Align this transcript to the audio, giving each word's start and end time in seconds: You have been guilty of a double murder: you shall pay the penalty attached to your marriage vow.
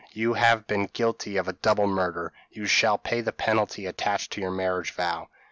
You 0.13 0.33
have 0.33 0.65
been 0.65 0.87
guilty 0.91 1.37
of 1.37 1.47
a 1.47 1.53
double 1.53 1.85
murder: 1.85 2.33
you 2.49 2.65
shall 2.65 2.97
pay 2.97 3.21
the 3.21 3.31
penalty 3.31 3.85
attached 3.85 4.31
to 4.31 4.41
your 4.41 4.49
marriage 4.49 4.93
vow. 4.95 5.29